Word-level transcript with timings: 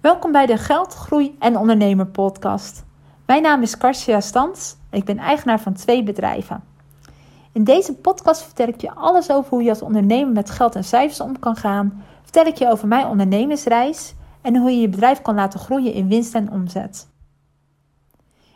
Welkom 0.00 0.32
bij 0.32 0.46
de 0.46 0.56
Geld, 0.56 0.94
Groei 0.94 1.36
en 1.38 1.56
Ondernemer 1.56 2.06
podcast. 2.06 2.84
Mijn 3.26 3.42
naam 3.42 3.62
is 3.62 3.76
Karsia 3.76 4.20
Stans 4.20 4.76
en 4.90 4.98
ik 4.98 5.04
ben 5.04 5.18
eigenaar 5.18 5.60
van 5.60 5.72
twee 5.72 6.02
bedrijven. 6.02 6.64
In 7.52 7.64
deze 7.64 7.94
podcast 7.94 8.42
vertel 8.42 8.68
ik 8.68 8.80
je 8.80 8.94
alles 8.94 9.30
over 9.30 9.50
hoe 9.50 9.62
je 9.62 9.68
als 9.68 9.82
ondernemer 9.82 10.32
met 10.32 10.50
geld 10.50 10.74
en 10.74 10.84
cijfers 10.84 11.20
om 11.20 11.38
kan 11.38 11.56
gaan. 11.56 12.04
Vertel 12.22 12.44
ik 12.44 12.56
je 12.56 12.70
over 12.70 12.88
mijn 12.88 13.06
ondernemersreis 13.06 14.14
en 14.40 14.56
hoe 14.56 14.70
je 14.70 14.80
je 14.80 14.88
bedrijf 14.88 15.22
kan 15.22 15.34
laten 15.34 15.60
groeien 15.60 15.92
in 15.92 16.08
winst 16.08 16.34
en 16.34 16.50
omzet. 16.50 17.08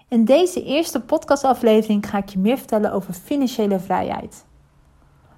In 0.08 0.24
deze 0.24 0.64
eerste 0.64 1.00
podcastaflevering 1.00 2.08
ga 2.08 2.18
ik 2.18 2.28
je 2.28 2.38
meer 2.38 2.58
vertellen 2.58 2.92
over 2.92 3.14
financiële 3.14 3.80
vrijheid. 3.80 4.44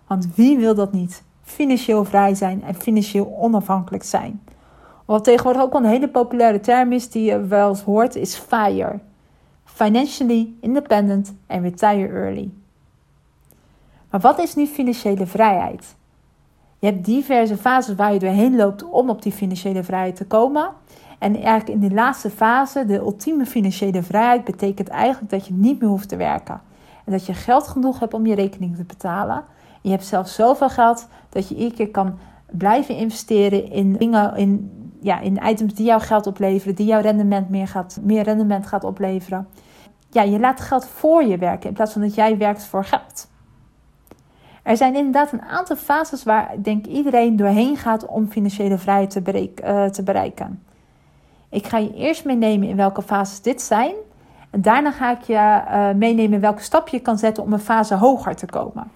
Want 0.07 0.35
wie 0.35 0.59
wil 0.59 0.75
dat 0.75 0.93
niet? 0.93 1.25
Financieel 1.43 2.05
vrij 2.05 2.35
zijn 2.35 2.63
en 2.63 2.75
financieel 2.75 3.37
onafhankelijk 3.39 4.05
zijn. 4.05 4.41
Wat 5.07 5.25
tegenwoordig 5.25 5.63
ook 5.63 5.75
een 5.75 5.85
hele 5.85 6.09
populaire 6.09 6.61
term 6.61 6.93
is 6.93 7.11
die 7.11 7.25
je 7.25 7.41
wel 7.41 7.69
eens 7.69 7.83
hoort, 7.83 8.15
is 8.15 8.35
FIRE. 8.35 8.99
Financially 9.65 10.55
Independent 10.61 11.35
and 11.47 11.63
Retire 11.63 12.09
Early. 12.09 12.51
Maar 14.11 14.21
wat 14.21 14.39
is 14.39 14.55
nu 14.55 14.67
financiële 14.67 15.27
vrijheid? 15.27 15.97
Je 16.79 16.87
hebt 16.87 17.05
diverse 17.05 17.57
fases 17.57 17.95
waar 17.95 18.13
je 18.13 18.19
doorheen 18.19 18.57
loopt 18.57 18.85
om 18.85 19.11
op 19.11 19.23
die 19.23 19.33
financiële 19.33 19.85
vrijheid 19.85 20.17
te 20.17 20.27
komen. 20.27 20.71
En 21.19 21.35
eigenlijk 21.35 21.69
in 21.69 21.81
die 21.81 21.95
laatste 21.95 22.31
fase, 22.31 22.85
de 22.87 22.99
ultieme 22.99 23.47
financiële 23.47 24.03
vrijheid, 24.03 24.45
betekent 24.45 24.89
eigenlijk 24.89 25.31
dat 25.31 25.47
je 25.47 25.53
niet 25.53 25.81
meer 25.81 25.89
hoeft 25.89 26.09
te 26.09 26.17
werken. 26.17 26.61
En 27.05 27.13
dat 27.13 27.27
je 27.27 27.35
geld 27.35 27.69
genoeg 27.69 27.99
hebt 27.99 28.15
om 28.15 28.27
je 28.27 28.35
rekening 28.35 28.77
te 28.77 28.85
betalen. 28.85 29.37
En 29.37 29.83
je 29.83 29.91
hebt 29.91 30.05
zelfs 30.05 30.35
zoveel 30.35 30.69
geld 30.71 31.09
dat 31.29 31.49
je 31.49 31.55
iedere 31.55 31.75
keer 31.75 31.91
kan 31.91 32.19
blijven 32.51 32.97
investeren 32.97 33.71
in 33.71 33.93
dingen, 33.93 34.37
in 34.37 34.71
ja, 35.07 35.21
in 35.21 35.41
items 35.43 35.75
die 35.75 35.87
jouw 35.87 35.99
geld 35.99 36.27
opleveren, 36.27 36.75
die 36.75 36.87
jouw 36.87 37.01
rendement 37.01 37.49
meer, 37.49 37.69
gaat, 37.69 37.99
meer 38.03 38.23
rendement 38.23 38.67
gaat 38.67 38.85
opleveren. 38.85 39.49
Ja, 40.11 40.23
je 40.23 40.39
laat 40.39 40.61
geld 40.61 40.87
voor 40.87 41.25
je 41.25 41.39
werken 41.39 41.69
in 41.69 41.75
plaats 41.75 41.93
van 41.93 42.03
dat 42.03 42.15
jij 42.15 42.39
werkt 42.39 42.65
voor 42.65 42.85
geld. 42.85 43.29
Er 44.63 44.77
zijn 44.77 44.95
inderdaad 44.95 45.33
een 45.33 45.43
aantal 45.43 45.77
fases 45.77 46.23
waar 46.23 46.55
denk 46.63 46.87
iedereen 46.87 47.37
doorheen 47.37 47.77
gaat 47.77 48.07
om 48.07 48.31
financiële 48.31 48.79
vrijheid 48.79 49.11
te, 49.11 49.21
bereiken, 49.21 49.75
uh, 49.75 49.85
te 49.85 50.03
bereiken. 50.03 50.63
Ik 51.51 51.67
ga 51.67 51.79
je 51.79 51.95
eerst 51.95 52.25
meenemen 52.25 52.69
in 52.69 52.77
welke 52.77 53.03
fases 53.03 53.43
dit 53.43 53.63
zijn. 53.63 53.95
En 54.51 54.63
daarna 54.63 54.93
ga 54.93 55.11
ik 55.11 55.23
je 55.23 55.33
uh, 55.35 55.91
meenemen 55.95 56.41
welke 56.41 56.63
stap 56.63 56.89
je 56.89 57.01
kan 57.01 57.19
zetten 57.19 57.43
om 57.43 57.53
een 57.53 57.59
fase 57.59 57.95
hoger 57.95 58.37
te 58.37 58.47
komen. 58.47 58.91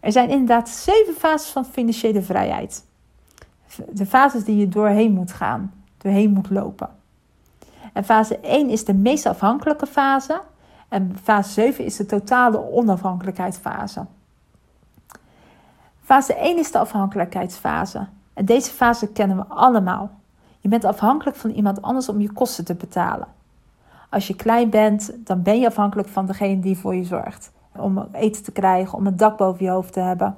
Er 0.00 0.12
zijn 0.12 0.28
inderdaad 0.28 0.68
zeven 0.68 1.14
fases 1.14 1.50
van 1.50 1.64
financiële 1.64 2.22
vrijheid 2.22 2.86
de 3.90 4.06
fases 4.06 4.44
die 4.44 4.56
je 4.56 4.68
doorheen 4.68 5.12
moet 5.12 5.32
gaan, 5.32 5.72
doorheen 5.98 6.30
moet 6.30 6.50
lopen. 6.50 6.88
En 7.92 8.04
fase 8.04 8.38
1 8.38 8.70
is 8.70 8.84
de 8.84 8.94
meest 8.94 9.26
afhankelijke 9.26 9.86
fase. 9.86 10.40
En 10.88 11.16
fase 11.22 11.50
7 11.50 11.84
is 11.84 11.96
de 11.96 12.06
totale 12.06 12.72
onafhankelijkheidsfase. 12.72 14.06
Fase 16.02 16.34
1 16.34 16.58
is 16.58 16.70
de 16.70 16.78
afhankelijkheidsfase. 16.78 18.06
En 18.34 18.44
deze 18.44 18.70
fase 18.70 19.08
kennen 19.08 19.36
we 19.36 19.44
allemaal. 19.44 20.10
Je 20.60 20.68
bent 20.68 20.84
afhankelijk 20.84 21.36
van 21.36 21.50
iemand 21.50 21.82
anders 21.82 22.08
om 22.08 22.20
je 22.20 22.32
kosten 22.32 22.64
te 22.64 22.74
betalen. 22.74 23.28
Als 24.10 24.26
je 24.26 24.36
klein 24.36 24.70
bent, 24.70 25.12
dan 25.16 25.42
ben 25.42 25.60
je 25.60 25.66
afhankelijk 25.66 26.08
van 26.08 26.26
degene 26.26 26.60
die 26.60 26.78
voor 26.78 26.94
je 26.94 27.04
zorgt. 27.04 27.50
Om 27.76 28.08
eten 28.12 28.42
te 28.42 28.52
krijgen, 28.52 28.98
om 28.98 29.06
een 29.06 29.16
dak 29.16 29.36
boven 29.36 29.64
je 29.64 29.70
hoofd 29.70 29.92
te 29.92 30.00
hebben. 30.00 30.36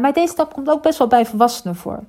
Maar 0.00 0.12
deze 0.12 0.32
stap 0.32 0.52
komt 0.52 0.70
ook 0.70 0.82
best 0.82 0.98
wel 0.98 1.08
bij 1.08 1.26
volwassenen 1.26 1.76
voor. 1.76 2.02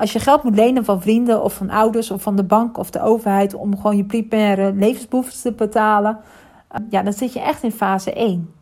Als 0.00 0.12
je 0.12 0.18
geld 0.18 0.42
moet 0.42 0.56
lenen 0.56 0.84
van 0.84 1.00
vrienden 1.00 1.42
of 1.42 1.54
van 1.54 1.70
ouders 1.70 2.10
of 2.10 2.22
van 2.22 2.36
de 2.36 2.44
bank 2.44 2.78
of 2.78 2.90
de 2.90 3.02
overheid 3.02 3.54
om 3.54 3.76
gewoon 3.76 3.96
je 3.96 4.04
primaire 4.04 4.72
levensbehoeften 4.72 5.42
te 5.42 5.52
betalen, 5.52 6.18
eh, 6.68 6.80
ja, 6.90 7.02
dan 7.02 7.12
zit 7.12 7.32
je 7.32 7.40
echt 7.40 7.62
in 7.62 7.72
fase 7.72 8.12
1. 8.20 8.54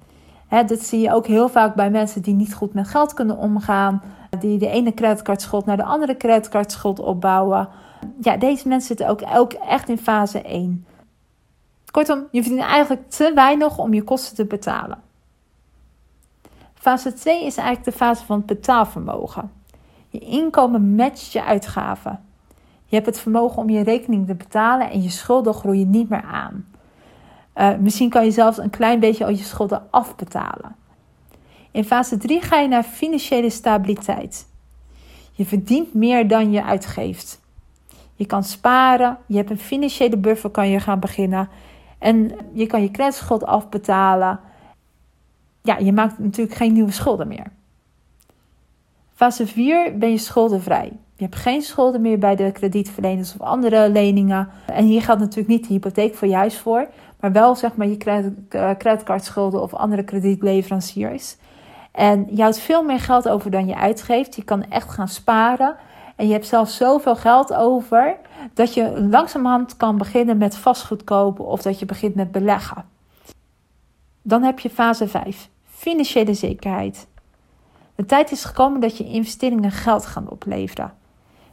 Hè, 0.46 0.64
dat 0.64 0.80
zie 0.80 1.00
je 1.00 1.14
ook 1.14 1.26
heel 1.26 1.48
vaak 1.48 1.74
bij 1.74 1.90
mensen 1.90 2.22
die 2.22 2.34
niet 2.34 2.54
goed 2.54 2.74
met 2.74 2.88
geld 2.88 3.14
kunnen 3.14 3.36
omgaan, 3.36 4.02
die 4.40 4.58
de 4.58 4.68
ene 4.68 4.94
creditcardschuld 4.94 5.66
naar 5.66 5.76
de 5.76 5.84
andere 5.84 6.16
creditcardschuld 6.16 6.98
opbouwen. 6.98 7.68
Ja, 8.20 8.36
deze 8.36 8.68
mensen 8.68 8.88
zitten 8.88 9.08
ook, 9.08 9.20
ook 9.34 9.52
echt 9.52 9.88
in 9.88 9.98
fase 9.98 10.42
1. 10.42 10.86
Kortom, 11.90 12.26
je 12.30 12.42
verdient 12.42 12.64
eigenlijk 12.64 13.10
te 13.10 13.32
weinig 13.34 13.78
om 13.78 13.94
je 13.94 14.02
kosten 14.02 14.36
te 14.36 14.44
betalen. 14.44 14.98
Fase 16.74 17.12
2 17.12 17.44
is 17.44 17.56
eigenlijk 17.56 17.84
de 17.84 18.04
fase 18.04 18.24
van 18.24 18.36
het 18.36 18.46
betaalvermogen. 18.46 19.57
Je 20.08 20.18
inkomen 20.18 20.94
matcht 20.94 21.32
je 21.32 21.44
uitgaven. 21.44 22.20
Je 22.84 22.94
hebt 22.94 23.06
het 23.06 23.18
vermogen 23.18 23.62
om 23.62 23.70
je 23.70 23.82
rekening 23.82 24.26
te 24.26 24.34
betalen 24.34 24.90
en 24.90 25.02
je 25.02 25.10
schulden 25.10 25.54
groeien 25.54 25.90
niet 25.90 26.08
meer 26.08 26.22
aan. 26.22 26.66
Uh, 27.56 27.76
misschien 27.76 28.08
kan 28.10 28.24
je 28.24 28.30
zelfs 28.30 28.58
een 28.58 28.70
klein 28.70 29.00
beetje 29.00 29.24
al 29.24 29.30
je 29.30 29.42
schulden 29.42 29.82
afbetalen. 29.90 30.76
In 31.70 31.84
fase 31.84 32.16
3 32.16 32.40
ga 32.40 32.58
je 32.58 32.68
naar 32.68 32.82
financiële 32.82 33.50
stabiliteit. 33.50 34.46
Je 35.32 35.44
verdient 35.44 35.94
meer 35.94 36.28
dan 36.28 36.52
je 36.52 36.64
uitgeeft. 36.64 37.40
Je 38.14 38.26
kan 38.26 38.44
sparen, 38.44 39.18
je 39.26 39.36
hebt 39.36 39.50
een 39.50 39.58
financiële 39.58 40.16
buffer, 40.16 40.50
kan 40.50 40.68
je 40.68 40.80
gaan 40.80 41.00
beginnen. 41.00 41.48
En 41.98 42.32
je 42.52 42.66
kan 42.66 42.82
je 42.82 42.90
creditschuld 42.90 43.44
afbetalen. 43.44 44.40
Ja, 45.62 45.78
je 45.78 45.92
maakt 45.92 46.18
natuurlijk 46.18 46.56
geen 46.56 46.72
nieuwe 46.72 46.92
schulden 46.92 47.28
meer. 47.28 47.46
Fase 49.18 49.46
4 49.46 49.98
ben 49.98 50.10
je 50.10 50.18
schuldenvrij. 50.18 50.92
Je 51.16 51.24
hebt 51.24 51.36
geen 51.36 51.62
schulden 51.62 52.00
meer 52.00 52.18
bij 52.18 52.36
de 52.36 52.52
kredietverleners 52.52 53.34
of 53.34 53.40
andere 53.40 53.90
leningen. 53.90 54.48
En 54.66 54.84
hier 54.84 55.02
geldt 55.02 55.20
natuurlijk 55.20 55.48
niet 55.48 55.66
de 55.66 55.72
hypotheek 55.72 56.14
voor 56.14 56.28
je 56.28 56.34
huis 56.34 56.58
voor, 56.58 56.88
maar 57.20 57.32
wel 57.32 57.54
zeg 57.54 57.76
maar 57.76 57.86
je 57.86 57.96
eh, 58.48 58.70
creditcardschulden 58.78 59.62
of 59.62 59.74
andere 59.74 60.02
kredietleveranciers. 60.02 61.36
En 61.92 62.26
je 62.30 62.42
houdt 62.42 62.58
veel 62.58 62.82
meer 62.82 63.00
geld 63.00 63.28
over 63.28 63.50
dan 63.50 63.66
je 63.66 63.76
uitgeeft. 63.76 64.36
Je 64.36 64.44
kan 64.44 64.64
echt 64.70 64.90
gaan 64.90 65.08
sparen. 65.08 65.76
En 66.16 66.26
je 66.26 66.32
hebt 66.32 66.46
zelfs 66.46 66.76
zoveel 66.76 67.16
geld 67.16 67.54
over 67.54 68.16
dat 68.54 68.74
je 68.74 69.00
langzamerhand 69.00 69.76
kan 69.76 69.98
beginnen 69.98 70.38
met 70.38 70.56
vastgoed 70.56 71.04
kopen 71.04 71.46
of 71.46 71.62
dat 71.62 71.78
je 71.78 71.86
begint 71.86 72.14
met 72.14 72.32
beleggen. 72.32 72.84
Dan 74.22 74.42
heb 74.42 74.58
je 74.58 74.70
fase 74.70 75.08
5, 75.08 75.48
financiële 75.64 76.34
zekerheid. 76.34 77.06
De 77.98 78.06
tijd 78.06 78.30
is 78.30 78.44
gekomen 78.44 78.80
dat 78.80 78.96
je 78.96 79.04
investeringen 79.04 79.70
geld 79.70 80.06
gaan 80.06 80.30
opleveren. 80.30 80.92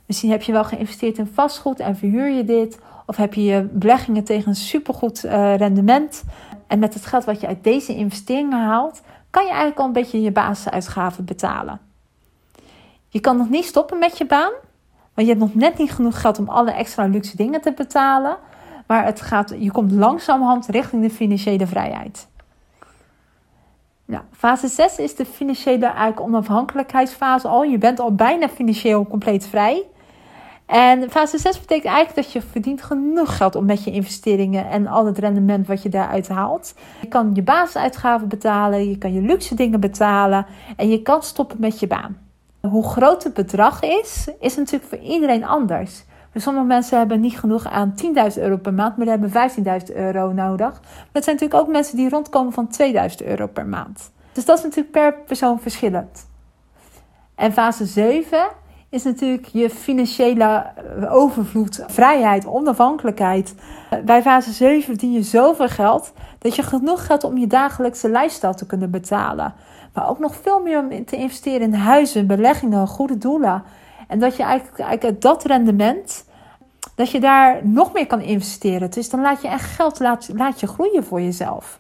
Misschien 0.05 0.29
heb 0.29 0.41
je 0.41 0.51
wel 0.51 0.63
geïnvesteerd 0.63 1.17
in 1.17 1.27
vastgoed 1.33 1.79
en 1.79 1.97
verhuur 1.97 2.29
je 2.29 2.43
dit. 2.43 2.79
Of 3.05 3.15
heb 3.15 3.33
je 3.33 3.43
je 3.43 3.61
beleggingen 3.71 4.23
tegen 4.23 4.47
een 4.49 4.55
supergoed 4.55 5.23
uh, 5.23 5.55
rendement. 5.55 6.23
En 6.67 6.79
met 6.79 6.93
het 6.93 7.05
geld 7.05 7.23
wat 7.23 7.41
je 7.41 7.47
uit 7.47 7.63
deze 7.63 7.95
investeringen 7.95 8.59
haalt, 8.59 9.01
kan 9.29 9.43
je 9.43 9.49
eigenlijk 9.49 9.79
al 9.79 9.85
een 9.85 9.93
beetje 9.93 10.21
je 10.21 10.31
basisuitgaven 10.31 11.25
betalen. 11.25 11.79
Je 13.07 13.19
kan 13.19 13.37
nog 13.37 13.49
niet 13.49 13.65
stoppen 13.65 13.99
met 13.99 14.17
je 14.17 14.25
baan, 14.25 14.51
want 15.13 15.27
je 15.27 15.33
hebt 15.33 15.39
nog 15.39 15.55
net 15.55 15.77
niet 15.77 15.91
genoeg 15.91 16.21
geld 16.21 16.39
om 16.39 16.49
alle 16.49 16.71
extra 16.71 17.05
luxe 17.05 17.35
dingen 17.35 17.61
te 17.61 17.73
betalen. 17.73 18.37
Maar 18.87 19.05
het 19.05 19.21
gaat, 19.21 19.55
je 19.59 19.71
komt 19.71 19.91
langzamerhand 19.91 20.67
richting 20.67 21.01
de 21.01 21.09
financiële 21.09 21.67
vrijheid. 21.67 22.27
Nou, 24.05 24.23
fase 24.31 24.67
6 24.67 24.97
is 24.97 25.15
de 25.15 25.25
financiële 25.25 26.13
onafhankelijkheidsfase 26.15 27.47
al. 27.47 27.63
Je 27.63 27.77
bent 27.77 27.99
al 27.99 28.15
bijna 28.15 28.49
financieel 28.49 29.07
compleet 29.07 29.47
vrij. 29.47 29.83
En 30.65 31.09
fase 31.09 31.37
6 31.37 31.59
betekent 31.59 31.93
eigenlijk 31.93 32.15
dat 32.15 32.31
je 32.31 32.49
verdient 32.49 32.83
genoeg 32.83 33.37
geld 33.37 33.55
om 33.55 33.65
met 33.65 33.83
je 33.83 33.91
investeringen 33.91 34.69
en 34.69 34.87
al 34.87 35.05
het 35.05 35.17
rendement 35.17 35.67
wat 35.67 35.83
je 35.83 35.89
daaruit 35.89 36.27
haalt. 36.27 36.73
Je 37.01 37.07
kan 37.07 37.31
je 37.33 37.41
basisuitgaven 37.41 38.27
betalen, 38.27 38.89
je 38.89 38.97
kan 38.97 39.13
je 39.13 39.21
luxe 39.21 39.55
dingen 39.55 39.79
betalen 39.79 40.45
en 40.75 40.89
je 40.89 41.01
kan 41.01 41.23
stoppen 41.23 41.57
met 41.59 41.79
je 41.79 41.87
baan. 41.87 42.17
Hoe 42.61 42.83
groot 42.83 43.23
het 43.23 43.33
bedrag 43.33 43.81
is, 43.81 44.27
is 44.39 44.55
natuurlijk 44.55 44.89
voor 44.89 45.11
iedereen 45.11 45.45
anders. 45.45 46.03
Sommige 46.41 46.65
mensen 46.65 46.97
hebben 46.97 47.19
niet 47.19 47.39
genoeg 47.39 47.65
aan 47.65 47.93
10.000 48.35 48.41
euro 48.41 48.57
per 48.57 48.73
maand, 48.73 48.97
maar 48.97 49.07
hebben 49.07 49.31
15.000 49.89 49.95
euro 49.95 50.31
nodig. 50.31 50.71
Maar 50.81 51.09
er 51.11 51.23
zijn 51.23 51.35
natuurlijk 51.35 51.61
ook 51.61 51.67
mensen 51.67 51.97
die 51.97 52.09
rondkomen 52.09 52.53
van 52.53 52.69
2.000 53.21 53.27
euro 53.27 53.47
per 53.47 53.65
maand. 53.65 54.11
Dus 54.31 54.45
dat 54.45 54.57
is 54.57 54.63
natuurlijk 54.63 54.91
per 54.91 55.13
persoon 55.13 55.59
verschillend. 55.59 56.27
En 57.35 57.53
fase 57.53 57.85
7 57.85 58.47
is 58.89 59.03
natuurlijk 59.03 59.45
je 59.45 59.69
financiële 59.69 60.43
eh, 60.43 61.13
overvloed, 61.13 61.83
vrijheid, 61.87 62.45
onafhankelijkheid. 62.45 63.55
Bij 64.05 64.21
fase 64.21 64.51
7 64.51 64.83
verdien 64.83 65.11
je 65.11 65.23
zoveel 65.23 65.67
geld 65.67 66.13
dat 66.39 66.55
je 66.55 66.63
genoeg 66.63 67.05
geld 67.05 67.23
om 67.23 67.37
je 67.37 67.47
dagelijkse 67.47 68.09
lifestyle 68.09 68.55
te 68.55 68.65
kunnen 68.65 68.91
betalen. 68.91 69.53
Maar 69.93 70.09
ook 70.09 70.19
nog 70.19 70.35
veel 70.41 70.61
meer 70.61 70.79
om 70.79 71.05
te 71.05 71.15
investeren 71.15 71.61
in 71.61 71.73
huizen, 71.73 72.27
beleggingen, 72.27 72.87
goede 72.87 73.17
doelen. 73.17 73.63
En 74.07 74.19
dat 74.19 74.35
je 74.35 74.43
eigenlijk, 74.43 75.21
dat 75.21 75.43
rendement, 75.43 76.25
dat 76.95 77.11
je 77.11 77.19
daar 77.19 77.59
nog 77.67 77.93
meer 77.93 78.07
kan 78.07 78.21
investeren. 78.21 78.91
Dus 78.91 79.09
dan 79.09 79.21
laat 79.21 79.41
je 79.41 79.47
echt 79.47 79.71
geld 79.71 79.99
laat, 80.33 80.59
je 80.59 80.67
groeien 80.67 81.03
voor 81.03 81.21
jezelf. 81.21 81.79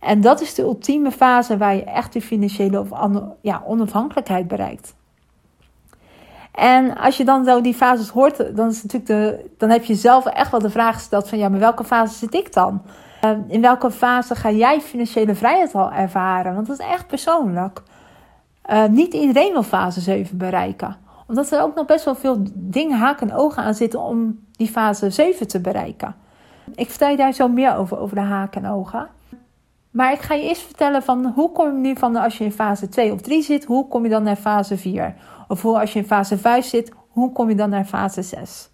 En 0.00 0.20
dat 0.20 0.40
is 0.40 0.54
de 0.54 0.62
ultieme 0.62 1.10
fase 1.10 1.56
waar 1.56 1.74
je 1.74 1.84
echt 1.84 2.12
de 2.12 2.20
financiële 2.20 2.80
of 2.80 2.88
ja, 3.40 3.62
onafhankelijkheid 3.66 4.48
bereikt. 4.48 4.94
En 6.52 6.96
als 6.96 7.16
je 7.16 7.24
dan 7.24 7.44
zo 7.44 7.60
die 7.60 7.74
fases 7.74 8.08
hoort, 8.08 8.56
dan, 8.56 8.68
is 8.68 8.82
natuurlijk 8.82 9.06
de, 9.06 9.50
dan 9.58 9.70
heb 9.70 9.84
je 9.84 9.94
zelf 9.94 10.26
echt 10.26 10.50
wel 10.50 10.60
de 10.60 10.70
vraag 10.70 10.94
gesteld 10.94 11.28
van 11.28 11.38
ja, 11.38 11.48
maar 11.48 11.58
welke 11.58 11.84
fase 11.84 12.14
zit 12.14 12.34
ik 12.34 12.52
dan? 12.52 12.82
Ehm, 13.20 13.40
in 13.48 13.60
welke 13.60 13.90
fase 13.90 14.34
ga 14.34 14.50
jij 14.50 14.80
financiële 14.80 15.34
vrijheid 15.34 15.74
al 15.74 15.92
ervaren? 15.92 16.54
Want 16.54 16.66
dat 16.66 16.78
is 16.78 16.86
echt 16.86 17.06
persoonlijk. 17.06 17.82
Uh, 18.70 18.84
niet 18.84 19.14
iedereen 19.14 19.52
wil 19.52 19.62
fase 19.62 20.00
7 20.00 20.36
bereiken. 20.36 20.96
Omdat 21.32 21.50
er 21.50 21.62
ook 21.62 21.74
nog 21.74 21.86
best 21.86 22.04
wel 22.04 22.14
veel 22.14 22.36
dingen, 22.54 22.98
haken 22.98 23.30
en 23.30 23.36
ogen 23.36 23.62
aan 23.62 23.74
zitten 23.74 24.00
om 24.00 24.46
die 24.52 24.68
fase 24.68 25.10
7 25.10 25.48
te 25.48 25.60
bereiken. 25.60 26.14
Ik 26.74 26.88
vertel 26.88 27.08
je 27.08 27.16
daar 27.16 27.32
zo 27.32 27.48
meer 27.48 27.76
over, 27.76 27.98
over 27.98 28.16
de 28.16 28.22
haken 28.22 28.64
en 28.64 28.70
ogen. 28.70 29.08
Maar 29.90 30.12
ik 30.12 30.20
ga 30.20 30.34
je 30.34 30.42
eerst 30.42 30.62
vertellen 30.62 31.02
van 31.02 31.26
hoe 31.34 31.52
kom 31.52 31.66
je 31.66 31.72
nu 31.72 31.96
van 31.96 32.16
als 32.16 32.38
je 32.38 32.44
in 32.44 32.52
fase 32.52 32.88
2 32.88 33.12
of 33.12 33.20
3 33.20 33.42
zit, 33.42 33.64
hoe 33.64 33.88
kom 33.88 34.02
je 34.02 34.08
dan 34.08 34.22
naar 34.22 34.36
fase 34.36 34.76
4? 34.76 35.14
Of 35.48 35.62
hoe 35.62 35.80
als 35.80 35.92
je 35.92 35.98
in 35.98 36.06
fase 36.06 36.38
5 36.38 36.64
zit, 36.64 36.92
hoe 37.08 37.32
kom 37.32 37.48
je 37.48 37.54
dan 37.54 37.70
naar 37.70 37.84
fase 37.84 38.22
6? 38.22 38.70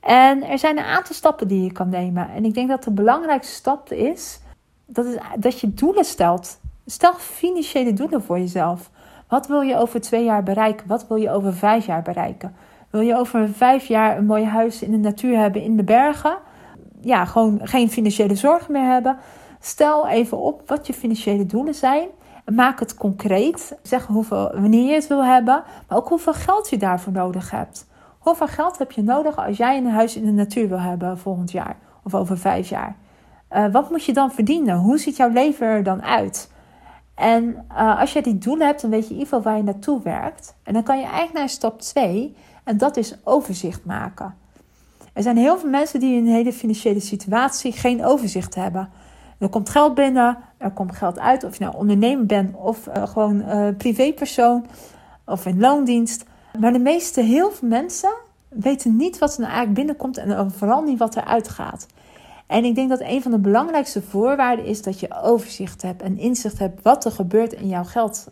En 0.00 0.42
er 0.42 0.58
zijn 0.58 0.78
een 0.78 0.84
aantal 0.84 1.14
stappen 1.14 1.48
die 1.48 1.62
je 1.62 1.72
kan 1.72 1.88
nemen. 1.88 2.30
En 2.30 2.44
ik 2.44 2.54
denk 2.54 2.68
dat 2.68 2.82
de 2.82 2.92
belangrijkste 2.92 3.54
stap 3.54 3.92
is 3.92 4.40
dat, 4.86 5.06
is, 5.06 5.16
dat 5.38 5.60
je 5.60 5.74
doelen 5.74 6.04
stelt. 6.04 6.60
Stel 6.86 7.14
financiële 7.14 7.92
doelen 7.92 8.22
voor 8.22 8.38
jezelf. 8.38 8.90
Wat 9.28 9.46
wil 9.46 9.60
je 9.60 9.76
over 9.76 10.00
twee 10.00 10.24
jaar 10.24 10.42
bereiken? 10.42 10.86
Wat 10.86 11.06
wil 11.06 11.16
je 11.16 11.30
over 11.30 11.54
vijf 11.54 11.86
jaar 11.86 12.02
bereiken? 12.02 12.54
Wil 12.90 13.00
je 13.00 13.16
over 13.16 13.48
vijf 13.48 13.86
jaar 13.86 14.18
een 14.18 14.26
mooi 14.26 14.44
huis 14.44 14.82
in 14.82 14.90
de 14.90 14.96
natuur 14.96 15.38
hebben 15.38 15.62
in 15.62 15.76
de 15.76 15.84
bergen? 15.84 16.38
Ja, 17.00 17.24
gewoon 17.24 17.60
geen 17.62 17.90
financiële 17.90 18.34
zorgen 18.34 18.72
meer 18.72 18.90
hebben. 18.92 19.18
Stel 19.60 20.08
even 20.08 20.38
op 20.38 20.62
wat 20.66 20.86
je 20.86 20.92
financiële 20.92 21.46
doelen 21.46 21.74
zijn. 21.74 22.08
Maak 22.44 22.80
het 22.80 22.94
concreet. 22.94 23.76
Zeg 23.82 24.06
hoeveel, 24.06 24.50
wanneer 24.52 24.88
je 24.88 24.94
het 24.94 25.06
wil 25.06 25.24
hebben, 25.24 25.64
maar 25.88 25.98
ook 25.98 26.08
hoeveel 26.08 26.34
geld 26.34 26.70
je 26.70 26.76
daarvoor 26.76 27.12
nodig 27.12 27.50
hebt. 27.50 27.86
Hoeveel 28.18 28.48
geld 28.48 28.78
heb 28.78 28.92
je 28.92 29.02
nodig 29.02 29.36
als 29.46 29.56
jij 29.56 29.76
een 29.76 29.90
huis 29.90 30.16
in 30.16 30.24
de 30.24 30.32
natuur 30.32 30.68
wil 30.68 30.80
hebben 30.80 31.18
volgend 31.18 31.50
jaar 31.50 31.76
of 32.04 32.14
over 32.14 32.38
vijf 32.38 32.68
jaar? 32.68 32.96
Uh, 33.50 33.66
wat 33.72 33.90
moet 33.90 34.04
je 34.04 34.12
dan 34.12 34.30
verdienen? 34.32 34.76
Hoe 34.76 34.98
ziet 34.98 35.16
jouw 35.16 35.28
leven 35.28 35.66
er 35.66 35.82
dan 35.82 36.02
uit? 36.02 36.50
En 37.16 37.66
uh, 37.72 38.00
als 38.00 38.12
je 38.12 38.22
die 38.22 38.38
doelen 38.38 38.66
hebt, 38.66 38.80
dan 38.80 38.90
weet 38.90 39.08
je 39.08 39.14
in 39.14 39.18
ieder 39.18 39.28
geval 39.28 39.42
waar 39.42 39.56
je 39.56 39.62
naartoe 39.62 40.02
werkt. 40.02 40.54
En 40.62 40.72
dan 40.72 40.82
kan 40.82 40.98
je 40.98 41.04
eigenlijk 41.04 41.32
naar 41.32 41.48
stap 41.48 41.80
2, 41.80 42.36
en 42.64 42.76
dat 42.76 42.96
is 42.96 43.14
overzicht 43.24 43.84
maken. 43.84 44.34
Er 45.12 45.22
zijn 45.22 45.36
heel 45.36 45.58
veel 45.58 45.70
mensen 45.70 46.00
die 46.00 46.16
in 46.16 46.26
een 46.26 46.32
hele 46.32 46.52
financiële 46.52 47.00
situatie 47.00 47.72
geen 47.72 48.04
overzicht 48.04 48.54
hebben. 48.54 48.88
Er 49.38 49.48
komt 49.48 49.68
geld 49.68 49.94
binnen, 49.94 50.38
er 50.56 50.70
komt 50.70 50.96
geld 50.96 51.18
uit, 51.18 51.44
of 51.44 51.58
je 51.58 51.64
nou 51.64 51.76
ondernemer 51.76 52.26
bent 52.26 52.56
of 52.56 52.86
uh, 52.86 53.06
gewoon 53.06 53.40
uh, 53.40 53.68
privépersoon 53.76 54.66
of 55.24 55.46
in 55.46 55.60
loondienst. 55.60 56.24
Maar 56.58 56.72
de 56.72 56.78
meeste, 56.78 57.20
heel 57.20 57.50
veel 57.50 57.68
mensen 57.68 58.10
weten 58.48 58.96
niet 58.96 59.18
wat 59.18 59.34
er 59.34 59.40
nou 59.40 59.52
eigenlijk 59.52 59.78
binnenkomt 59.78 60.16
en 60.16 60.50
vooral 60.50 60.82
niet 60.82 60.98
wat 60.98 61.16
eruit 61.16 61.48
gaat. 61.48 61.86
En 62.46 62.64
ik 62.64 62.74
denk 62.74 62.88
dat 62.88 63.00
een 63.00 63.22
van 63.22 63.30
de 63.30 63.38
belangrijkste 63.38 64.02
voorwaarden 64.02 64.64
is 64.64 64.82
dat 64.82 65.00
je 65.00 65.22
overzicht 65.22 65.82
hebt 65.82 66.02
en 66.02 66.18
inzicht 66.18 66.58
hebt 66.58 66.82
wat 66.82 67.04
er 67.04 67.10
gebeurt 67.10 67.52
in 67.52 67.68
jouw 67.68 67.84
geld. 67.84 68.26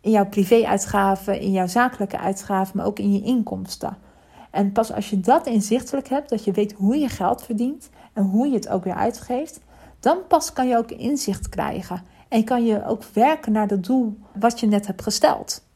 In 0.00 0.10
jouw 0.10 0.26
privéuitgaven, 0.26 1.40
in 1.40 1.50
jouw 1.50 1.66
zakelijke 1.66 2.18
uitgaven, 2.18 2.76
maar 2.76 2.86
ook 2.86 2.98
in 2.98 3.12
je 3.12 3.22
inkomsten. 3.22 3.96
En 4.50 4.72
pas 4.72 4.92
als 4.92 5.10
je 5.10 5.20
dat 5.20 5.46
inzichtelijk 5.46 6.08
hebt, 6.08 6.28
dat 6.28 6.44
je 6.44 6.52
weet 6.52 6.72
hoe 6.72 6.98
je 6.98 7.08
geld 7.08 7.42
verdient 7.42 7.90
en 8.12 8.22
hoe 8.22 8.48
je 8.48 8.54
het 8.54 8.68
ook 8.68 8.84
weer 8.84 8.94
uitgeeft, 8.94 9.60
dan 10.00 10.18
pas 10.28 10.52
kan 10.52 10.68
je 10.68 10.76
ook 10.76 10.90
inzicht 10.90 11.48
krijgen. 11.48 12.02
En 12.28 12.44
kan 12.44 12.64
je 12.64 12.86
ook 12.86 13.04
werken 13.12 13.52
naar 13.52 13.68
het 13.68 13.84
doel 13.84 14.18
wat 14.32 14.60
je 14.60 14.66
net 14.66 14.86
hebt 14.86 15.02
gesteld. 15.02 15.66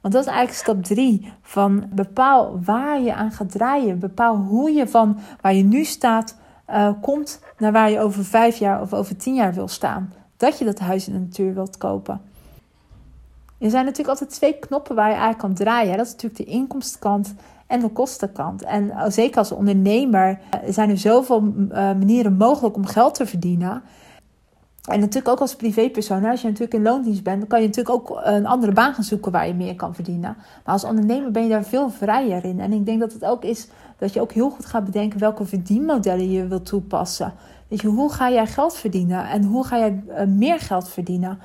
Want 0.00 0.14
dat 0.14 0.22
is 0.22 0.30
eigenlijk 0.30 0.58
stap 0.58 0.84
3 0.96 1.32
van 1.42 1.88
bepaal 1.92 2.60
waar 2.64 3.00
je 3.00 3.14
aan 3.14 3.32
gaat 3.32 3.50
draaien. 3.50 3.98
Bepaal 3.98 4.36
hoe 4.36 4.70
je 4.70 4.88
van 4.88 5.18
waar 5.40 5.54
je 5.54 5.64
nu 5.64 5.84
staat 5.84 6.36
uh, 6.70 6.90
komt 7.00 7.40
naar 7.58 7.72
waar 7.72 7.90
je 7.90 8.00
over 8.00 8.24
vijf 8.24 8.56
jaar 8.56 8.80
of 8.80 8.92
over 8.92 9.16
tien 9.16 9.34
jaar 9.34 9.54
wil 9.54 9.68
staan. 9.68 10.12
Dat 10.36 10.58
je 10.58 10.64
dat 10.64 10.78
huis 10.78 11.06
in 11.06 11.12
de 11.12 11.18
natuur 11.18 11.54
wilt 11.54 11.76
kopen. 11.76 12.20
Er 13.58 13.70
zijn 13.70 13.84
natuurlijk 13.84 14.08
altijd 14.08 14.30
twee 14.30 14.58
knoppen 14.58 14.94
waar 14.94 15.08
je 15.08 15.16
eigenlijk 15.16 15.42
kan 15.42 15.54
draaien. 15.54 15.96
Dat 15.96 16.06
is 16.06 16.12
natuurlijk 16.12 16.40
de 16.40 16.52
inkomstenkant 16.52 17.34
en 17.66 17.80
de 17.80 17.88
kostenkant. 17.88 18.62
En 18.62 18.90
eh, 18.90 19.04
zeker 19.08 19.38
als 19.38 19.52
ondernemer 19.52 20.38
eh, 20.50 20.60
zijn 20.68 20.90
er 20.90 20.98
zoveel 20.98 21.40
manieren 21.70 22.36
mogelijk 22.36 22.76
om 22.76 22.86
geld 22.86 23.14
te 23.14 23.26
verdienen. 23.26 23.82
En 24.88 25.00
natuurlijk 25.00 25.28
ook 25.28 25.40
als 25.40 25.56
privépersoon, 25.56 26.24
als 26.24 26.40
je 26.40 26.46
natuurlijk 26.46 26.74
in 26.74 26.82
loondienst 26.82 27.22
bent, 27.22 27.38
dan 27.38 27.48
kan 27.48 27.60
je 27.60 27.66
natuurlijk 27.66 27.94
ook 27.94 28.20
een 28.22 28.46
andere 28.46 28.72
baan 28.72 28.94
gaan 28.94 29.04
zoeken 29.04 29.32
waar 29.32 29.46
je 29.46 29.54
meer 29.54 29.74
kan 29.74 29.94
verdienen. 29.94 30.36
Maar 30.64 30.74
als 30.74 30.84
ondernemer 30.84 31.30
ben 31.30 31.42
je 31.42 31.48
daar 31.48 31.64
veel 31.64 31.90
vrijer 31.90 32.44
in. 32.44 32.60
En 32.60 32.72
ik 32.72 32.86
denk 32.86 33.00
dat 33.00 33.12
het 33.12 33.24
ook 33.24 33.44
is 33.44 33.68
dat 33.98 34.12
je 34.12 34.20
ook 34.20 34.32
heel 34.32 34.50
goed 34.50 34.66
gaat 34.66 34.84
bedenken 34.84 35.20
welke 35.20 35.44
verdienmodellen 35.44 36.30
je 36.30 36.46
wilt 36.46 36.66
toepassen. 36.66 37.32
Weet 37.68 37.80
je, 37.80 37.88
hoe 37.88 38.12
ga 38.12 38.30
jij 38.30 38.46
geld 38.46 38.74
verdienen 38.74 39.28
en 39.28 39.44
hoe 39.44 39.64
ga 39.64 39.78
jij 39.78 40.02
eh, 40.08 40.26
meer 40.26 40.58
geld 40.58 40.88
verdienen? 40.88 41.38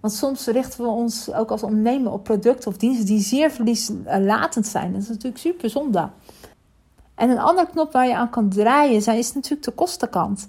Want 0.00 0.12
soms 0.12 0.46
richten 0.46 0.80
we 0.84 0.88
ons 0.88 1.32
ook 1.32 1.50
als 1.50 1.62
ondernemer 1.62 2.12
op 2.12 2.24
producten 2.24 2.70
of 2.70 2.76
diensten 2.76 3.06
die 3.06 3.20
zeer 3.20 3.50
verlieslatend 3.50 4.66
zijn. 4.66 4.92
Dat 4.92 5.02
is 5.02 5.08
natuurlijk 5.08 5.38
super 5.38 5.70
zonde. 5.70 6.08
En 7.14 7.30
een 7.30 7.38
andere 7.38 7.66
knop 7.66 7.92
waar 7.92 8.06
je 8.06 8.16
aan 8.16 8.30
kan 8.30 8.48
draaien 8.48 9.02
zijn, 9.02 9.18
is 9.18 9.34
natuurlijk 9.34 9.64
de 9.64 9.70
kostenkant 9.70 10.48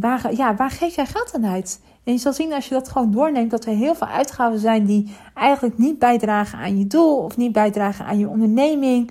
waar, 0.00 0.34
ja, 0.34 0.54
waar 0.54 0.70
geef 0.70 0.94
jij 0.94 1.06
geld 1.06 1.34
aan 1.34 1.46
uit? 1.46 1.80
En 2.04 2.12
je 2.12 2.18
zal 2.18 2.32
zien 2.32 2.52
als 2.52 2.68
je 2.68 2.74
dat 2.74 2.88
gewoon 2.88 3.10
doorneemt, 3.10 3.50
dat 3.50 3.64
er 3.64 3.74
heel 3.74 3.94
veel 3.94 4.06
uitgaven 4.06 4.58
zijn 4.58 4.84
die 4.84 5.16
eigenlijk 5.34 5.78
niet 5.78 5.98
bijdragen 5.98 6.58
aan 6.58 6.78
je 6.78 6.86
doel 6.86 7.16
of 7.16 7.36
niet 7.36 7.52
bijdragen 7.52 8.04
aan 8.04 8.18
je 8.18 8.28
onderneming. 8.28 9.10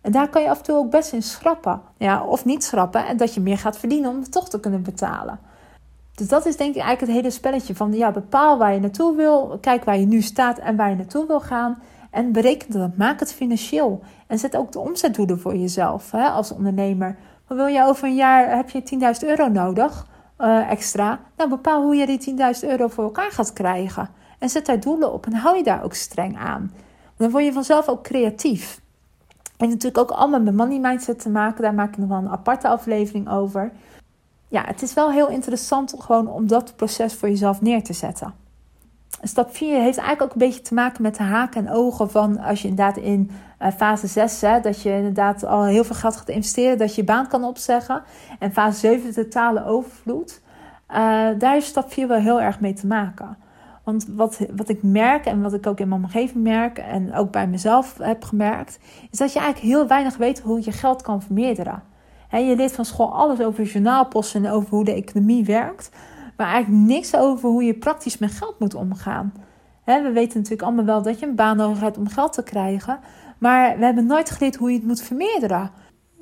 En 0.00 0.12
daar 0.12 0.28
kan 0.28 0.42
je 0.42 0.50
af 0.50 0.58
en 0.58 0.64
toe 0.64 0.76
ook 0.76 0.90
best 0.90 1.12
in 1.12 1.22
schrappen. 1.22 1.80
Ja, 1.98 2.24
of 2.24 2.44
niet 2.44 2.64
schrappen 2.64 3.06
en 3.06 3.16
dat 3.16 3.34
je 3.34 3.40
meer 3.40 3.58
gaat 3.58 3.78
verdienen 3.78 4.10
om 4.10 4.20
het 4.20 4.32
toch 4.32 4.48
te 4.48 4.60
kunnen 4.60 4.82
betalen. 4.82 5.38
Dus 6.14 6.28
dat 6.28 6.46
is 6.46 6.56
denk 6.56 6.74
ik 6.74 6.80
eigenlijk 6.80 7.12
het 7.12 7.22
hele 7.22 7.30
spelletje 7.30 7.74
van 7.74 7.92
ja, 7.92 8.10
bepaal 8.10 8.58
waar 8.58 8.72
je 8.72 8.80
naartoe 8.80 9.16
wil, 9.16 9.58
kijk 9.60 9.84
waar 9.84 9.98
je 9.98 10.06
nu 10.06 10.22
staat 10.22 10.58
en 10.58 10.76
waar 10.76 10.90
je 10.90 10.96
naartoe 10.96 11.26
wil 11.26 11.40
gaan. 11.40 11.78
En 12.10 12.32
bereken 12.32 12.72
dat, 12.72 12.96
maak 12.96 13.20
het 13.20 13.32
financieel. 13.32 14.02
En 14.26 14.38
zet 14.38 14.56
ook 14.56 14.72
de 14.72 14.78
omzetdoelen 14.78 15.40
voor 15.40 15.56
jezelf 15.56 16.10
hè, 16.10 16.26
als 16.26 16.52
ondernemer. 16.52 17.16
Maar 17.48 17.56
wil 17.56 17.66
je 17.66 17.84
over 17.84 18.08
een 18.08 18.14
jaar, 18.14 18.56
heb 18.56 18.70
je 18.70 18.82
10.000 19.22 19.28
euro 19.28 19.48
nodig? 19.48 20.06
Uh, 20.38 20.70
extra. 20.70 21.20
Nou, 21.36 21.50
bepaal 21.50 21.82
hoe 21.82 21.94
je 21.94 22.06
die 22.06 22.36
10.000 22.62 22.68
euro 22.68 22.88
voor 22.88 23.04
elkaar 23.04 23.30
gaat 23.30 23.52
krijgen. 23.52 24.10
En 24.38 24.48
zet 24.48 24.66
daar 24.66 24.80
doelen 24.80 25.12
op 25.12 25.26
en 25.26 25.32
hou 25.32 25.56
je 25.56 25.62
daar 25.62 25.84
ook 25.84 25.94
streng 25.94 26.38
aan. 26.38 26.72
Dan 27.16 27.30
word 27.30 27.44
je 27.44 27.52
vanzelf 27.52 27.88
ook 27.88 28.02
creatief. 28.02 28.80
En 29.56 29.68
natuurlijk 29.68 29.98
ook 29.98 30.18
allemaal 30.18 30.40
met 30.40 30.54
money 30.54 30.78
mindset 30.78 31.18
te 31.20 31.30
maken. 31.30 31.62
Daar 31.62 31.74
maak 31.74 31.88
ik 31.88 31.98
nog 31.98 32.08
wel 32.08 32.18
een 32.18 32.28
aparte 32.28 32.68
aflevering 32.68 33.28
over. 33.28 33.72
Ja, 34.48 34.64
het 34.66 34.82
is 34.82 34.94
wel 34.94 35.10
heel 35.10 35.28
interessant 35.28 35.94
gewoon 35.98 36.28
om 36.28 36.46
dat 36.46 36.76
proces 36.76 37.14
voor 37.14 37.28
jezelf 37.28 37.60
neer 37.60 37.82
te 37.82 37.92
zetten. 37.92 38.34
Stap 39.22 39.56
4 39.56 39.68
heeft 39.68 39.98
eigenlijk 39.98 40.22
ook 40.22 40.32
een 40.32 40.46
beetje 40.46 40.62
te 40.62 40.74
maken 40.74 41.02
met 41.02 41.16
de 41.16 41.22
haken 41.22 41.66
en 41.66 41.72
ogen 41.72 42.10
van 42.10 42.38
als 42.38 42.62
je 42.62 42.68
inderdaad 42.68 42.96
in 42.96 43.30
uh, 43.62 43.68
fase 43.76 44.06
6, 44.06 44.40
hè, 44.40 44.60
dat 44.60 44.82
je 44.82 44.90
inderdaad 44.90 45.44
al 45.44 45.64
heel 45.64 45.84
veel 45.84 45.94
geld 45.94 46.16
gaat 46.16 46.28
investeren, 46.28 46.78
dat 46.78 46.94
je 46.94 47.00
je 47.00 47.06
baan 47.06 47.28
kan 47.28 47.44
opzeggen. 47.44 48.02
En 48.38 48.52
fase 48.52 48.78
7, 48.78 49.06
de 49.06 49.22
totale 49.22 49.64
overvloed. 49.64 50.42
Uh, 50.90 50.96
daar 51.38 51.52
heeft 51.52 51.66
stap 51.66 51.92
4 51.92 52.08
wel 52.08 52.18
heel 52.18 52.40
erg 52.40 52.60
mee 52.60 52.72
te 52.72 52.86
maken. 52.86 53.36
Want 53.84 54.06
wat, 54.08 54.38
wat 54.56 54.68
ik 54.68 54.82
merk 54.82 55.26
en 55.26 55.42
wat 55.42 55.52
ik 55.52 55.66
ook 55.66 55.80
in 55.80 55.88
mijn 55.88 56.02
omgeving 56.02 56.42
merk 56.42 56.78
en 56.78 57.14
ook 57.14 57.30
bij 57.30 57.46
mezelf 57.46 57.98
heb 57.98 58.24
gemerkt, 58.24 58.78
is 59.10 59.18
dat 59.18 59.32
je 59.32 59.38
eigenlijk 59.38 59.72
heel 59.72 59.86
weinig 59.86 60.16
weet 60.16 60.40
hoe 60.40 60.64
je 60.64 60.72
geld 60.72 61.02
kan 61.02 61.22
vermeerderen. 61.22 61.82
Je 62.30 62.56
leert 62.56 62.72
van 62.72 62.84
school 62.84 63.14
alles 63.14 63.40
over 63.40 63.64
journaalposten 63.64 64.44
en 64.44 64.50
over 64.50 64.70
hoe 64.70 64.84
de 64.84 64.94
economie 64.94 65.44
werkt 65.44 65.90
maar 66.36 66.46
eigenlijk 66.46 66.86
niks 66.86 67.16
over 67.16 67.48
hoe 67.48 67.64
je 67.64 67.74
praktisch 67.74 68.18
met 68.18 68.30
geld 68.30 68.58
moet 68.58 68.74
omgaan. 68.74 69.32
we 69.84 70.10
weten 70.12 70.36
natuurlijk 70.36 70.62
allemaal 70.62 70.84
wel 70.84 71.02
dat 71.02 71.18
je 71.18 71.26
een 71.26 71.34
baan 71.34 71.56
nodig 71.56 71.80
hebt 71.80 71.98
om 71.98 72.08
geld 72.08 72.32
te 72.32 72.42
krijgen, 72.42 72.98
maar 73.38 73.78
we 73.78 73.84
hebben 73.84 74.06
nooit 74.06 74.30
geleerd 74.30 74.56
hoe 74.56 74.70
je 74.70 74.76
het 74.76 74.86
moet 74.86 75.02
vermeerderen. 75.02 75.70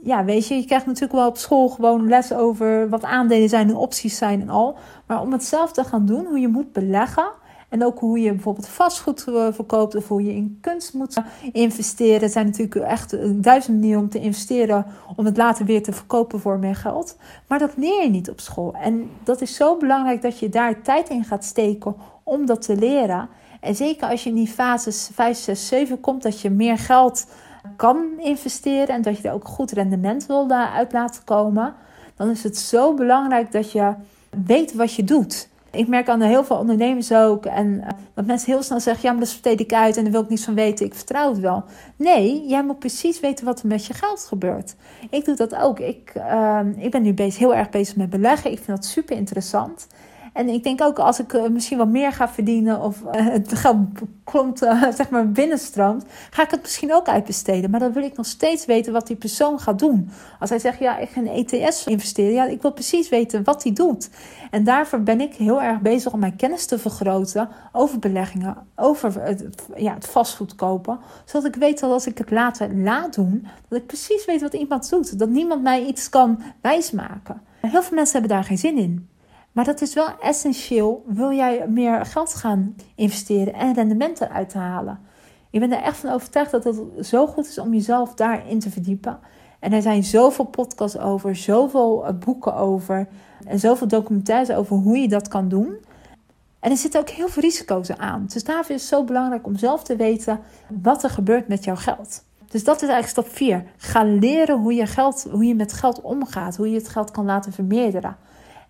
Ja, 0.03 0.25
weet 0.25 0.49
je, 0.49 0.55
je 0.55 0.65
krijgt 0.65 0.87
natuurlijk 0.87 1.13
wel 1.13 1.29
op 1.29 1.37
school 1.37 1.69
gewoon 1.69 2.09
les 2.09 2.33
over 2.33 2.89
wat 2.89 3.05
aandelen 3.05 3.49
zijn 3.49 3.69
en 3.69 3.77
opties 3.77 4.17
zijn 4.17 4.41
en 4.41 4.49
al. 4.49 4.77
Maar 5.07 5.21
om 5.21 5.33
het 5.33 5.45
zelf 5.45 5.73
te 5.73 5.85
gaan 5.85 6.07
doen, 6.07 6.27
hoe 6.27 6.39
je 6.39 6.49
moet 6.49 6.73
beleggen, 6.73 7.31
en 7.73 7.85
ook 7.85 7.99
hoe 7.99 8.21
je 8.21 8.33
bijvoorbeeld 8.33 8.69
vastgoed 8.69 9.25
eh, 9.29 9.47
verkoopt 9.51 9.95
of 9.95 10.09
hoe 10.09 10.23
je 10.23 10.35
in 10.35 10.59
kunst 10.61 10.95
moet 10.95 11.23
investeren. 11.53 12.31
Zijn 12.31 12.47
natuurlijk 12.47 12.87
echt 12.87 13.17
duizend 13.43 13.77
manieren 13.77 14.03
om 14.03 14.09
te 14.09 14.21
investeren 14.21 14.87
om 15.17 15.25
het 15.25 15.37
later 15.37 15.65
weer 15.65 15.83
te 15.83 15.93
verkopen 15.93 16.41
voor 16.41 16.59
meer 16.59 16.77
geld. 16.77 17.17
Maar 17.47 17.59
dat 17.59 17.73
leer 17.77 18.03
je 18.03 18.11
niet 18.11 18.31
op 18.31 18.41
school. 18.41 18.75
En 18.75 19.11
dat 19.25 19.41
is 19.41 19.55
zo 19.55 19.77
belangrijk 19.77 20.23
dat 20.23 20.39
je 20.39 20.49
daar 20.49 20.83
tijd 20.83 21.09
in 21.09 21.25
gaat 21.25 21.45
steken 21.45 21.97
om 22.23 22.47
dat 22.47 22.63
te 22.63 22.77
leren. 22.77 23.29
En 23.61 23.75
zeker 23.75 24.09
als 24.09 24.23
je 24.23 24.29
in 24.29 24.35
die 24.35 24.49
fases 24.49 25.11
5, 25.13 25.37
6, 25.37 25.67
7 25.67 26.01
komt, 26.01 26.23
dat 26.23 26.41
je 26.41 26.51
meer 26.51 26.79
geld 26.79 27.27
kan 27.77 28.07
investeren 28.19 28.95
en 28.95 29.03
dat 29.03 29.19
je 29.19 29.29
er 29.29 29.35
ook 29.35 29.49
goed 29.49 29.71
rendement 29.71 30.27
wil 30.27 30.51
uit 30.51 30.93
laten 30.93 31.25
komen. 31.25 31.75
Dan 32.17 32.31
is 32.31 32.43
het 32.43 32.57
zo 32.59 32.95
belangrijk 32.95 33.53
dat 33.53 33.73
je 33.73 33.95
weet 34.45 34.75
wat 34.75 34.95
je 34.95 35.05
doet. 35.05 35.51
Ik 35.73 35.89
merk 35.89 36.09
aan 36.09 36.21
heel 36.21 36.45
veel 36.45 36.57
ondernemers 36.57 37.13
ook. 37.13 37.47
En 37.47 37.67
uh, 37.67 37.87
dat 38.15 38.27
mensen 38.27 38.53
heel 38.53 38.63
snel 38.63 38.81
zeggen: 38.81 39.03
ja, 39.03 39.11
maar 39.11 39.21
dat 39.21 39.29
steed 39.29 39.61
ik 39.61 39.73
uit 39.73 39.97
en 39.97 40.03
daar 40.03 40.13
wil 40.13 40.23
ik 40.23 40.29
niets 40.29 40.45
van 40.45 40.55
weten. 40.55 40.87
Ik 40.87 40.95
vertrouw 40.95 41.29
het 41.29 41.39
wel. 41.41 41.65
Nee, 41.97 42.47
jij 42.47 42.65
moet 42.65 42.79
precies 42.79 43.21
weten 43.21 43.45
wat 43.45 43.61
er 43.61 43.67
met 43.67 43.87
je 43.87 43.95
geld 43.95 44.25
gebeurt. 44.25 44.75
Ik 45.11 45.25
doe 45.25 45.37
dat 45.37 45.55
ook. 45.55 45.79
Ik, 45.79 46.13
uh, 46.17 46.61
ik 46.77 46.91
ben 46.91 47.03
nu 47.03 47.15
bezig, 47.15 47.39
heel 47.39 47.55
erg 47.55 47.71
bezig 47.71 47.97
met 47.97 48.11
beleggen. 48.11 48.51
Ik 48.51 48.57
vind 48.57 48.77
dat 48.77 48.85
super 48.85 49.17
interessant. 49.17 49.87
En 50.33 50.49
ik 50.49 50.63
denk 50.63 50.83
ook 50.83 50.99
als 50.99 51.21
ik 51.21 51.33
uh, 51.33 51.49
misschien 51.49 51.79
wat 51.79 51.89
meer 51.89 52.13
ga 52.13 52.29
verdienen 52.29 52.81
of 52.81 53.03
uh, 53.03 53.11
het 53.13 53.59
geld 53.59 53.79
komt, 54.25 54.63
uh, 54.63 54.83
zeg 54.99 55.11
maar 55.11 55.31
binnenstroomt, 55.31 56.05
ga 56.31 56.43
ik 56.43 56.51
het 56.51 56.63
misschien 56.63 56.95
ook 56.95 57.09
uitbesteden. 57.09 57.71
Maar 57.71 57.81
dan 57.81 57.93
wil 57.93 58.03
ik 58.03 58.17
nog 58.17 58.27
steeds 58.27 58.65
weten 58.65 58.93
wat 58.93 59.07
die 59.07 59.17
persoon 59.17 59.59
gaat 59.59 59.79
doen. 59.79 60.11
Als 60.41 60.51
hij 60.51 60.59
zegt, 60.59 60.79
ja, 60.79 60.99
ik 60.99 61.09
ga 61.09 61.21
in 61.21 61.47
ETS 61.47 61.87
investeren, 61.87 62.33
ja, 62.33 62.45
ik 62.45 62.63
wil 62.63 62.73
precies 62.73 63.09
weten 63.09 63.45
wat 63.45 63.63
hij 63.63 63.73
doet. 63.73 64.11
En 64.51 64.65
daarvoor 64.65 65.01
ben 65.01 65.21
ik 65.21 65.35
heel 65.35 65.63
erg 65.63 65.81
bezig 65.81 66.13
om 66.13 66.21
mijn 66.21 66.37
kennis 66.37 66.67
te 66.67 66.79
vergroten 66.79 67.49
over 67.73 67.99
beleggingen, 67.99 68.57
over 68.77 69.23
het, 69.23 69.45
ja, 69.77 69.95
het 69.95 70.07
vastgoed 70.07 70.55
kopen. 70.55 70.99
Zodat 71.25 71.55
ik 71.55 71.61
weet 71.61 71.81
dat 71.81 71.91
als 71.91 72.07
ik 72.07 72.19
het 72.19 72.31
later 72.31 72.75
laat 72.75 73.15
doen, 73.15 73.47
dat 73.69 73.79
ik 73.79 73.87
precies 73.87 74.25
weet 74.25 74.41
wat 74.41 74.55
iemand 74.55 74.91
doet. 74.91 75.19
Dat 75.19 75.29
niemand 75.29 75.63
mij 75.63 75.85
iets 75.85 76.09
kan 76.09 76.43
wijsmaken. 76.61 77.43
Heel 77.61 77.83
veel 77.83 77.97
mensen 77.97 78.19
hebben 78.19 78.37
daar 78.37 78.45
geen 78.45 78.59
zin 78.59 78.77
in. 78.79 79.09
Maar 79.53 79.65
dat 79.65 79.81
is 79.81 79.95
wel 79.95 80.09
essentieel. 80.21 81.05
Wil 81.07 81.33
jij 81.33 81.69
meer 81.69 82.07
geld 82.07 82.35
gaan 82.35 82.77
investeren 82.95 83.55
en 83.55 83.75
rendementen 83.75 84.29
eruit 84.29 84.55
halen? 84.55 85.01
Ik 85.51 85.61
ben 85.61 85.73
er 85.73 85.83
echt 85.83 85.97
van 85.97 86.11
overtuigd 86.11 86.51
dat 86.51 86.65
het 86.65 87.07
zo 87.07 87.27
goed 87.27 87.47
is 87.47 87.59
om 87.59 87.73
jezelf 87.73 88.15
daarin 88.15 88.59
te 88.59 88.71
verdiepen. 88.71 89.19
En 89.59 89.73
er 89.73 89.83
zijn 89.83 90.05
zoveel 90.05 90.45
podcasts 90.45 90.99
over, 90.99 91.37
zoveel 91.37 92.07
eh, 92.07 92.15
boeken 92.19 92.55
over 92.55 93.09
en 93.47 93.59
zoveel 93.59 93.89
documentaires 93.89 94.51
over 94.51 94.77
hoe 94.77 94.99
je 94.99 95.09
dat 95.09 95.29
kan 95.29 95.49
doen. 95.49 95.77
En 96.61 96.71
er 96.71 96.77
zitten 96.77 97.01
ook 97.01 97.09
heel 97.09 97.29
veel 97.29 97.43
risico's 97.43 97.91
aan. 97.91 98.27
Dus 98.33 98.45
daarvoor 98.45 98.75
is 98.75 98.81
het 98.81 98.91
zo 98.91 99.05
belangrijk 99.05 99.47
om 99.47 99.57
zelf 99.57 99.83
te 99.83 99.97
weten 99.97 100.41
wat 100.83 101.03
er 101.03 101.11
gebeurt 101.11 101.49
met 101.49 101.65
jouw 101.65 101.77
geld. 101.77 102.25
Dus 102.49 102.65
dat 102.65 102.83
is 102.83 102.89
eigenlijk 102.89 103.09
stap 103.09 103.37
4. 103.37 103.65
Ga 103.77 104.05
leren 104.05 104.59
hoe 104.59 104.75
je, 104.75 104.87
geld, 104.87 105.27
hoe 105.31 105.45
je 105.45 105.55
met 105.55 105.73
geld 105.73 106.01
omgaat, 106.01 106.57
hoe 106.57 106.71
je 106.71 106.77
het 106.77 106.89
geld 106.89 107.11
kan 107.11 107.25
laten 107.25 107.53
vermeerderen. 107.53 108.17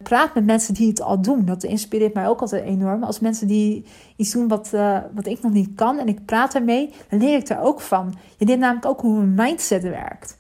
Praat 0.02 0.35
met 0.35 0.44
mensen 0.44 0.75
die 0.75 0.88
het 0.88 1.02
al 1.02 1.23
doen. 1.23 1.44
Dat 1.44 1.62
inspireert 1.62 2.14
mij 2.14 2.28
ook 2.28 2.40
altijd 2.40 2.64
enorm. 2.64 3.02
Als 3.02 3.21
mensen 3.21 3.47
die 3.47 3.85
iets 4.16 4.32
doen 4.32 4.49
wat, 4.49 4.71
uh, 4.75 4.99
wat 5.14 5.26
ik 5.26 5.42
nog 5.42 5.52
niet 5.52 5.75
kan 5.75 5.99
en 5.99 6.09
ik 6.09 6.25
praat 6.25 6.54
ermee, 6.54 6.94
dan 7.09 7.18
leer 7.18 7.38
ik 7.38 7.49
er 7.49 7.61
ook 7.61 7.80
van. 7.80 8.14
Je 8.37 8.44
leert 8.44 8.59
namelijk 8.59 8.87
ook 8.87 9.00
hoe 9.00 9.21
een 9.21 9.35
mindset 9.35 9.82
werkt. 9.82 10.38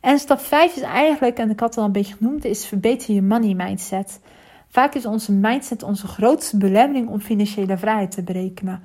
En 0.00 0.18
stap 0.18 0.40
5 0.40 0.76
is 0.76 0.82
eigenlijk, 0.82 1.38
en 1.38 1.50
ik 1.50 1.60
had 1.60 1.68
het 1.68 1.78
al 1.78 1.84
een 1.84 1.92
beetje 1.92 2.14
genoemd, 2.14 2.44
is 2.44 2.66
verbeter 2.66 3.14
je 3.14 3.22
money 3.22 3.54
mindset. 3.54 4.20
Vaak 4.68 4.94
is 4.94 5.06
onze 5.06 5.32
mindset 5.32 5.82
onze 5.82 6.06
grootste 6.06 6.56
belemmering 6.56 7.08
om 7.08 7.20
financiële 7.20 7.78
vrijheid 7.78 8.10
te 8.10 8.22
berekenen. 8.22 8.82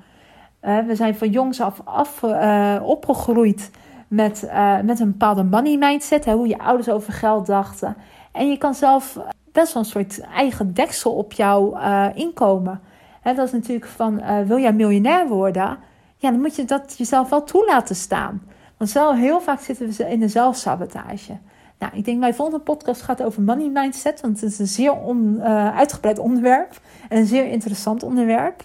Uh, 0.62 0.78
we 0.86 0.94
zijn 0.94 1.14
van 1.14 1.30
jongs 1.30 1.60
af, 1.60 1.80
af 1.84 2.22
uh, 2.22 2.80
opgegroeid 2.82 3.70
met, 4.08 4.50
met 4.84 5.00
een 5.00 5.10
bepaalde 5.10 5.44
money 5.44 5.76
mindset, 5.76 6.24
hè, 6.24 6.32
hoe 6.32 6.48
je 6.48 6.58
ouders 6.58 6.88
over 6.88 7.12
geld 7.12 7.46
dachten. 7.46 7.96
En 8.32 8.50
je 8.50 8.58
kan 8.58 8.74
zelf 8.74 9.18
best 9.60 9.72
wel 9.72 9.82
een 9.82 9.88
soort 9.88 10.20
eigen 10.20 10.74
deksel 10.74 11.12
op 11.12 11.32
jouw 11.32 11.76
uh, 11.76 12.06
inkomen. 12.14 12.80
He, 13.20 13.34
dat 13.34 13.46
is 13.46 13.52
natuurlijk 13.52 13.86
van, 13.86 14.18
uh, 14.18 14.40
wil 14.40 14.58
jij 14.58 14.72
miljonair 14.72 15.28
worden? 15.28 15.78
Ja, 16.16 16.30
dan 16.30 16.40
moet 16.40 16.56
je 16.56 16.64
dat 16.64 16.94
jezelf 16.98 17.28
wel 17.28 17.44
toe 17.44 17.64
laten 17.66 17.96
staan. 17.96 18.42
Want 18.76 18.90
zelf, 18.90 19.16
heel 19.16 19.40
vaak 19.40 19.60
zitten 19.60 19.88
we 19.88 20.10
in 20.10 20.22
een 20.22 20.30
zelfsabotage. 20.30 21.38
Nou, 21.78 21.92
ik 21.96 22.04
denk 22.04 22.18
mijn 22.18 22.34
volgende 22.34 22.60
podcast 22.60 23.02
gaat 23.02 23.22
over 23.22 23.42
money 23.42 23.68
mindset. 23.68 24.20
Want 24.20 24.40
het 24.40 24.50
is 24.50 24.58
een 24.58 24.66
zeer 24.66 24.92
on, 24.92 25.36
uh, 25.38 25.76
uitgebreid 25.76 26.18
onderwerp. 26.18 26.80
En 27.08 27.18
een 27.18 27.26
zeer 27.26 27.46
interessant 27.46 28.02
onderwerp. 28.02 28.64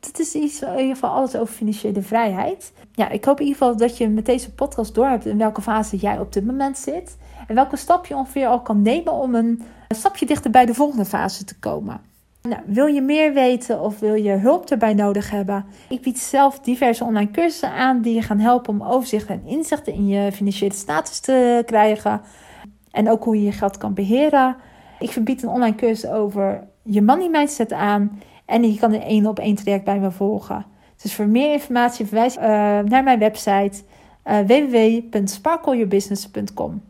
Het 0.00 0.18
is 0.18 0.34
iets, 0.34 0.62
in 0.62 0.78
ieder 0.78 0.94
geval 0.94 1.10
alles 1.10 1.36
over 1.36 1.54
financiële 1.54 2.02
vrijheid. 2.02 2.72
Ja, 2.92 3.08
ik 3.08 3.24
hoop 3.24 3.40
in 3.40 3.46
ieder 3.46 3.58
geval 3.58 3.76
dat 3.76 3.96
je 3.96 4.08
met 4.08 4.26
deze 4.26 4.52
podcast 4.52 4.94
doorhebt 4.94 5.26
in 5.26 5.38
welke 5.38 5.62
fase 5.62 5.96
jij 5.96 6.18
op 6.18 6.32
dit 6.32 6.46
moment 6.46 6.78
zit. 6.78 7.16
En 7.50 7.56
welke 7.56 7.76
stap 7.76 8.06
je 8.06 8.16
ongeveer 8.16 8.46
al 8.46 8.60
kan 8.60 8.82
nemen 8.82 9.12
om 9.12 9.34
een 9.34 9.62
stapje 9.88 10.26
dichter 10.26 10.50
bij 10.50 10.66
de 10.66 10.74
volgende 10.74 11.04
fase 11.04 11.44
te 11.44 11.58
komen. 11.58 12.00
Nou, 12.42 12.62
wil 12.66 12.86
je 12.86 13.00
meer 13.00 13.32
weten 13.32 13.80
of 13.80 13.98
wil 13.98 14.14
je 14.14 14.32
hulp 14.32 14.70
erbij 14.70 14.94
nodig 14.94 15.30
hebben? 15.30 15.64
Ik 15.88 16.02
bied 16.02 16.18
zelf 16.18 16.60
diverse 16.60 17.04
online 17.04 17.30
cursussen 17.30 17.72
aan 17.72 18.00
die 18.00 18.14
je 18.14 18.22
gaan 18.22 18.38
helpen 18.38 18.72
om 18.72 18.82
overzicht 18.82 19.26
en 19.26 19.46
inzichten 19.46 19.92
in 19.92 20.06
je 20.06 20.32
financiële 20.32 20.74
status 20.74 21.20
te 21.20 21.62
krijgen. 21.66 22.20
En 22.90 23.10
ook 23.10 23.24
hoe 23.24 23.36
je 23.36 23.44
je 23.44 23.52
geld 23.52 23.76
kan 23.76 23.94
beheren. 23.94 24.56
Ik 24.98 25.10
verbied 25.10 25.42
een 25.42 25.48
online 25.48 25.76
cursus 25.76 26.10
over 26.10 26.66
je 26.82 27.02
money 27.02 27.28
mindset 27.28 27.72
aan. 27.72 28.20
En 28.44 28.72
je 28.72 28.78
kan 28.78 28.92
een 28.92 29.02
één 29.02 29.26
op 29.26 29.38
één 29.38 29.56
traject 29.56 29.84
bij 29.84 29.98
me 29.98 30.10
volgen. 30.10 30.66
Dus 31.02 31.14
voor 31.14 31.26
meer 31.26 31.52
informatie 31.52 32.06
verwijs 32.06 32.36
uh, 32.36 32.42
naar 32.78 33.02
mijn 33.02 33.18
website 33.18 33.82
uh, 34.24 34.38
www.sparkleyourbusiness.com. 34.38 36.89